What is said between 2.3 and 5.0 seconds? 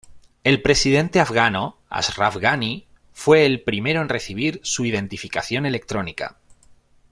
Ghani fue el primero en recibir su